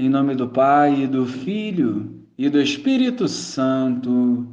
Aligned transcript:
Em 0.00 0.08
nome 0.08 0.36
do 0.36 0.46
Pai, 0.46 1.02
e 1.02 1.06
do 1.08 1.26
Filho 1.26 2.22
e 2.38 2.48
do 2.48 2.60
Espírito 2.60 3.26
Santo. 3.26 4.46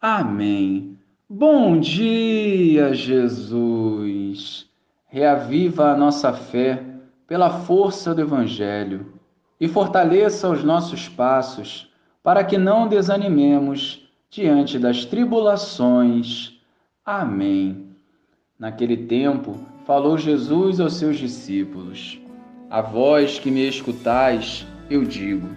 Amém. 0.00 0.98
Bom 1.30 1.78
dia, 1.78 2.92
Jesus. 2.92 4.66
Reaviva 5.06 5.92
a 5.92 5.96
nossa 5.96 6.32
fé 6.32 6.82
pela 7.28 7.48
força 7.60 8.12
do 8.12 8.22
Evangelho 8.22 9.06
e 9.60 9.68
fortaleça 9.68 10.50
os 10.50 10.64
nossos 10.64 11.08
passos 11.08 11.88
para 12.20 12.42
que 12.42 12.58
não 12.58 12.88
desanimemos 12.88 14.04
diante 14.28 14.80
das 14.80 15.04
tribulações. 15.04 16.58
Amém. 17.06 17.86
Naquele 18.58 18.96
tempo, 18.96 19.60
falou 19.86 20.18
Jesus 20.18 20.80
aos 20.80 20.94
seus 20.94 21.16
discípulos: 21.16 22.18
A 22.70 22.82
vós 22.82 23.38
que 23.38 23.50
me 23.50 23.66
escutais, 23.66 24.66
eu 24.90 25.02
digo: 25.02 25.48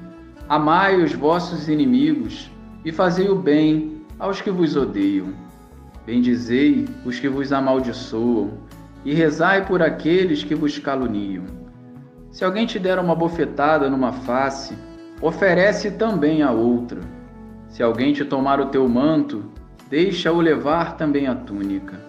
Amai 0.47 0.95
os 0.95 1.11
vossos 1.11 1.67
inimigos 1.67 2.49
e 2.85 2.91
fazei 2.93 3.27
o 3.27 3.35
bem 3.35 4.01
aos 4.17 4.39
que 4.39 4.49
vos 4.49 4.77
odeiam. 4.77 5.33
Bendizei 6.05 6.87
os 7.05 7.19
que 7.19 7.27
vos 7.27 7.51
amaldiçoam 7.51 8.51
e 9.03 9.13
rezai 9.13 9.65
por 9.65 9.81
aqueles 9.81 10.41
que 10.41 10.55
vos 10.55 10.79
caluniam. 10.79 11.43
Se 12.31 12.45
alguém 12.45 12.65
te 12.65 12.79
der 12.79 12.97
uma 12.97 13.13
bofetada 13.13 13.89
numa 13.89 14.13
face, 14.13 14.73
oferece 15.21 15.91
também 15.91 16.41
a 16.41 16.51
outra. 16.51 17.01
Se 17.67 17.83
alguém 17.83 18.13
te 18.13 18.23
tomar 18.23 18.61
o 18.61 18.67
teu 18.67 18.87
manto, 18.87 19.51
deixa-o 19.89 20.39
levar 20.39 20.95
também 20.95 21.27
a 21.27 21.35
túnica. 21.35 21.99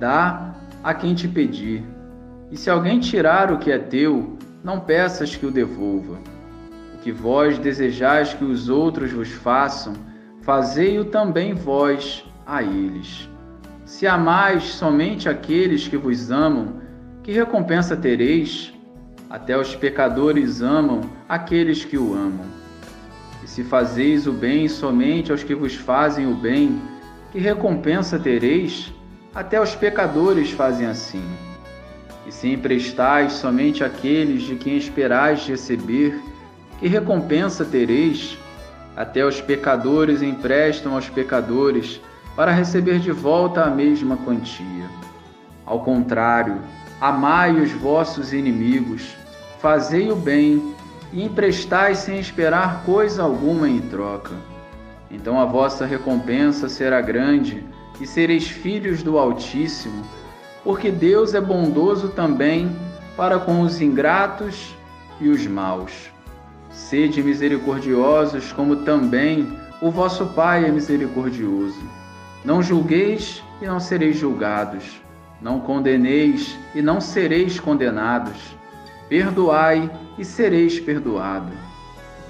Dá 0.00 0.56
a 0.82 0.92
quem 0.92 1.14
te 1.14 1.28
pedir. 1.28 1.93
E 2.54 2.56
se 2.56 2.70
alguém 2.70 3.00
tirar 3.00 3.50
o 3.50 3.58
que 3.58 3.72
é 3.72 3.78
teu, 3.78 4.38
não 4.62 4.78
peças 4.78 5.34
que 5.34 5.44
o 5.44 5.50
devolva 5.50 6.20
que 7.02 7.10
vós 7.10 7.58
desejais 7.58 8.32
que 8.32 8.44
os 8.44 8.68
outros 8.68 9.10
vos 9.10 9.28
façam, 9.28 9.92
fazei-o 10.40 11.04
também 11.04 11.52
vós 11.52 12.24
a 12.46 12.62
eles. 12.62 13.28
Se 13.84 14.06
amais 14.06 14.62
somente 14.62 15.28
aqueles 15.28 15.88
que 15.88 15.96
vos 15.96 16.30
amam, 16.30 16.80
que 17.24 17.32
recompensa 17.32 17.94
tereis? 17.94 18.72
Até 19.28 19.58
os 19.58 19.74
pecadores 19.74 20.62
amam 20.62 21.00
aqueles 21.28 21.84
que 21.84 21.98
o 21.98 22.14
amam. 22.14 22.46
E 23.42 23.48
se 23.48 23.64
fazeis 23.64 24.28
o 24.28 24.32
bem 24.32 24.68
somente 24.68 25.30
aos 25.30 25.42
que 25.42 25.56
vos 25.56 25.74
fazem 25.74 26.26
o 26.26 26.36
bem, 26.36 26.80
que 27.32 27.38
recompensa 27.38 28.16
tereis? 28.16 28.94
Até 29.34 29.60
os 29.60 29.74
pecadores 29.74 30.52
fazem 30.52 30.86
assim. 30.86 31.22
E 32.26 32.32
se 32.32 32.48
emprestais 32.48 33.34
somente 33.34 33.84
àqueles 33.84 34.42
de 34.42 34.56
quem 34.56 34.76
esperais 34.76 35.46
receber, 35.46 36.18
que 36.78 36.88
recompensa 36.88 37.64
tereis? 37.64 38.38
Até 38.96 39.24
os 39.24 39.40
pecadores 39.40 40.22
emprestam 40.22 40.94
aos 40.94 41.08
pecadores 41.08 42.00
para 42.36 42.52
receber 42.52 42.98
de 42.98 43.12
volta 43.12 43.62
a 43.62 43.70
mesma 43.70 44.16
quantia. 44.16 44.88
Ao 45.66 45.80
contrário, 45.80 46.60
amai 47.00 47.52
os 47.60 47.72
vossos 47.72 48.32
inimigos, 48.32 49.16
fazei 49.58 50.10
o 50.10 50.16
bem 50.16 50.74
e 51.12 51.24
emprestai 51.24 51.94
sem 51.94 52.18
esperar 52.18 52.82
coisa 52.84 53.22
alguma 53.22 53.68
em 53.68 53.80
troca. 53.80 54.32
Então 55.10 55.40
a 55.40 55.44
vossa 55.44 55.86
recompensa 55.86 56.68
será 56.68 57.00
grande 57.00 57.64
e 58.00 58.06
sereis 58.06 58.48
filhos 58.48 59.02
do 59.02 59.16
Altíssimo, 59.16 60.04
porque 60.64 60.90
Deus 60.90 61.34
é 61.34 61.40
bondoso 61.40 62.08
também 62.08 62.74
para 63.16 63.38
com 63.38 63.60
os 63.60 63.80
ingratos 63.80 64.74
e 65.20 65.28
os 65.28 65.46
maus. 65.46 65.92
Sede 66.70 67.22
misericordiosos, 67.22 68.50
como 68.52 68.76
também 68.76 69.46
o 69.80 69.90
vosso 69.90 70.26
Pai 70.26 70.64
é 70.64 70.72
misericordioso. 70.72 71.80
Não 72.44 72.62
julgueis 72.62 73.42
e 73.60 73.66
não 73.66 73.78
sereis 73.78 74.16
julgados. 74.16 75.00
Não 75.40 75.60
condeneis 75.60 76.58
e 76.74 76.80
não 76.80 77.00
sereis 77.00 77.60
condenados. 77.60 78.56
Perdoai 79.08 79.90
e 80.18 80.24
sereis 80.24 80.80
perdoado. 80.80 81.52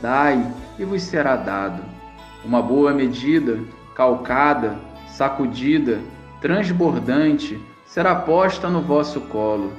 Dai 0.02 0.52
e 0.78 0.84
vos 0.84 1.02
será 1.02 1.36
dado. 1.36 1.82
Uma 2.44 2.60
boa 2.60 2.92
medida, 2.92 3.58
calcada, 3.94 4.76
sacudida, 5.06 6.00
transbordante, 6.40 7.58
será 7.86 8.14
posta 8.14 8.68
no 8.68 8.80
vosso 8.80 9.20
colo. 9.22 9.72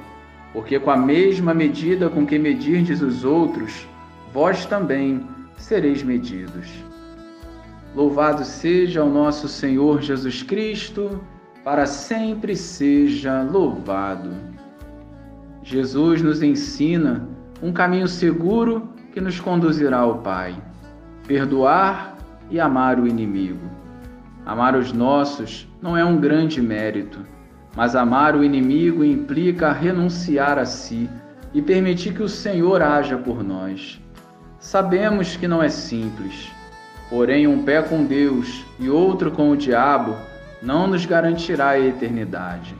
Porque 0.52 0.78
com 0.78 0.90
a 0.90 0.96
mesma 0.96 1.52
medida 1.52 2.08
com 2.08 2.26
que 2.26 2.38
medirdes 2.38 3.02
os 3.02 3.24
outros, 3.24 3.86
vós 4.32 4.64
também 4.64 5.26
sereis 5.56 6.02
medidos. 6.02 6.68
Louvado 7.94 8.44
seja 8.44 9.02
o 9.02 9.10
nosso 9.10 9.48
Senhor 9.48 10.02
Jesus 10.02 10.42
Cristo, 10.42 11.20
para 11.64 11.86
sempre 11.86 12.54
seja 12.54 13.42
louvado. 13.42 14.30
Jesus 15.62 16.22
nos 16.22 16.42
ensina 16.42 17.28
um 17.62 17.72
caminho 17.72 18.06
seguro 18.06 18.88
que 19.12 19.20
nos 19.20 19.40
conduzirá 19.40 19.98
ao 19.98 20.18
Pai: 20.18 20.54
perdoar 21.26 22.16
e 22.50 22.60
amar 22.60 23.00
o 23.00 23.06
inimigo. 23.06 23.68
Amar 24.44 24.76
os 24.76 24.92
nossos 24.92 25.66
não 25.82 25.96
é 25.96 26.04
um 26.04 26.20
grande 26.20 26.62
mérito, 26.62 27.18
mas 27.76 27.94
amar 27.94 28.34
o 28.34 28.42
inimigo 28.42 29.04
implica 29.04 29.70
renunciar 29.70 30.58
a 30.58 30.64
si 30.64 31.10
e 31.52 31.60
permitir 31.60 32.14
que 32.14 32.22
o 32.22 32.28
Senhor 32.28 32.80
haja 32.80 33.18
por 33.18 33.44
nós. 33.44 34.00
Sabemos 34.58 35.36
que 35.36 35.46
não 35.46 35.62
é 35.62 35.68
simples, 35.68 36.50
porém, 37.10 37.46
um 37.46 37.62
pé 37.62 37.82
com 37.82 38.04
Deus 38.04 38.64
e 38.80 38.88
outro 38.88 39.30
com 39.30 39.50
o 39.50 39.56
diabo 39.56 40.16
não 40.62 40.86
nos 40.86 41.04
garantirá 41.04 41.68
a 41.70 41.78
eternidade. 41.78 42.74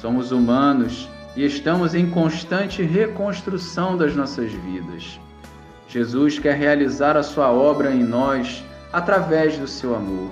Somos 0.00 0.32
humanos 0.32 1.08
e 1.36 1.44
estamos 1.44 1.94
em 1.94 2.10
constante 2.10 2.82
reconstrução 2.82 3.96
das 3.96 4.16
nossas 4.16 4.52
vidas. 4.52 5.20
Jesus 5.88 6.38
quer 6.38 6.56
realizar 6.56 7.16
a 7.16 7.22
sua 7.22 7.50
obra 7.50 7.92
em 7.92 8.02
nós 8.02 8.64
através 8.92 9.56
do 9.56 9.68
seu 9.68 9.94
amor. 9.94 10.30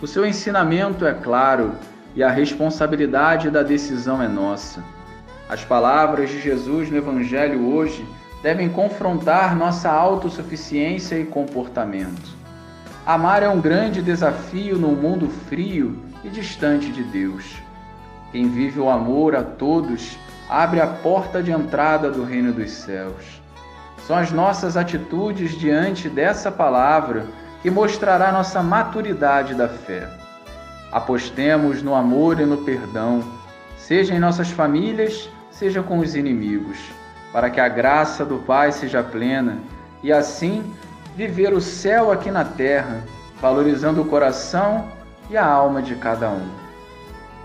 O 0.00 0.06
seu 0.06 0.24
ensinamento 0.24 1.04
é 1.04 1.12
claro 1.12 1.72
e 2.16 2.22
a 2.22 2.30
responsabilidade 2.30 3.50
da 3.50 3.62
decisão 3.62 4.22
é 4.22 4.26
nossa. 4.26 4.82
As 5.48 5.62
palavras 5.62 6.30
de 6.30 6.40
Jesus 6.40 6.90
no 6.90 6.96
Evangelho 6.96 7.68
hoje 7.68 8.04
devem 8.42 8.70
confrontar 8.70 9.54
nossa 9.54 9.90
autossuficiência 9.90 11.16
e 11.18 11.26
comportamento. 11.26 12.34
Amar 13.04 13.42
é 13.42 13.48
um 13.48 13.60
grande 13.60 14.00
desafio 14.02 14.78
num 14.78 14.96
mundo 14.96 15.28
frio 15.48 16.02
e 16.24 16.28
distante 16.28 16.90
de 16.90 17.04
Deus. 17.04 17.44
Quem 18.32 18.48
vive 18.48 18.80
o 18.80 18.88
amor 18.88 19.36
a 19.36 19.42
todos 19.44 20.18
abre 20.48 20.80
a 20.80 20.86
porta 20.86 21.42
de 21.42 21.52
entrada 21.52 22.10
do 22.10 22.24
reino 22.24 22.52
dos 22.52 22.70
céus. 22.70 23.40
São 24.06 24.16
as 24.16 24.32
nossas 24.32 24.76
atitudes 24.76 25.56
diante 25.56 26.08
dessa 26.08 26.50
palavra 26.50 27.26
que 27.62 27.70
mostrará 27.70 28.32
nossa 28.32 28.62
maturidade 28.62 29.54
da 29.54 29.68
fé. 29.68 30.25
Apostemos 30.92 31.82
no 31.82 31.94
amor 31.94 32.40
e 32.40 32.46
no 32.46 32.58
perdão, 32.58 33.22
seja 33.76 34.14
em 34.14 34.18
nossas 34.18 34.50
famílias, 34.50 35.28
seja 35.50 35.82
com 35.82 35.98
os 35.98 36.14
inimigos 36.14 36.78
para 37.36 37.50
que 37.50 37.60
a 37.60 37.68
graça 37.68 38.24
do 38.24 38.38
Pai 38.38 38.72
seja 38.72 39.02
plena 39.02 39.58
e 40.02 40.10
assim 40.10 40.64
viver 41.14 41.52
o 41.52 41.60
céu 41.60 42.10
aqui 42.10 42.30
na 42.30 42.46
terra, 42.46 43.04
valorizando 43.42 44.00
o 44.00 44.06
coração 44.06 44.88
e 45.28 45.36
a 45.36 45.44
alma 45.44 45.82
de 45.82 45.94
cada 45.96 46.30
um. 46.30 46.48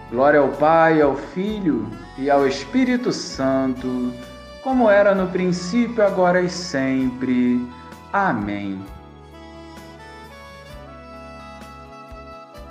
Glória 0.09 0.39
ao 0.39 0.47
Pai, 0.47 1.01
ao 1.01 1.17
Filho 1.17 1.89
e 2.17 2.29
ao 2.29 2.47
Espírito 2.47 3.11
Santo, 3.11 4.13
como 4.63 4.89
era 4.89 5.13
no 5.13 5.27
princípio, 5.27 6.05
agora 6.05 6.41
e 6.41 6.49
sempre. 6.49 7.61
Amém. 8.13 8.81